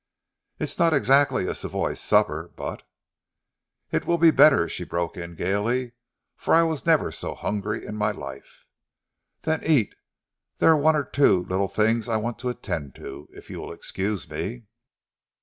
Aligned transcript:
"It 0.57 0.63
is 0.63 0.79
not 0.79 0.95
exactly 0.95 1.45
a 1.45 1.53
Savoy 1.53 1.93
supper, 1.93 2.49
but" 2.55 2.81
"It 3.91 4.03
will 4.07 4.17
be 4.17 4.31
better," 4.31 4.67
she 4.67 4.83
broke 4.83 5.15
in 5.15 5.35
gaily, 5.35 5.91
"for 6.35 6.55
I 6.55 6.63
was 6.63 6.87
never 6.87 7.11
so 7.11 7.35
hungry 7.35 7.85
in 7.85 7.97
my 7.97 8.09
life." 8.09 8.65
"Then 9.43 9.61
eat! 9.63 9.93
There 10.57 10.71
are 10.71 10.75
one 10.75 10.95
or 10.95 11.03
two 11.05 11.43
little 11.45 11.67
things 11.67 12.09
I 12.09 12.17
want 12.17 12.39
to 12.39 12.49
attend 12.49 12.95
to, 12.95 13.29
if 13.31 13.51
you 13.51 13.59
will 13.61 13.71
excuse 13.71 14.27
me." 14.27 14.63